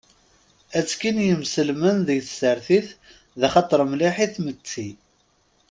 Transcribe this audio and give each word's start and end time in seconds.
Atekki 0.77 1.11
n 1.15 1.17
yimselmen 1.25 1.97
deg 2.07 2.19
tsertit 2.23 2.87
d 3.39 3.41
axater 3.47 3.81
mliḥ 3.91 4.15
i 4.25 4.27
tmetti. 4.35 4.87